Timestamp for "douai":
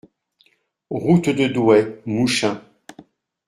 1.45-2.01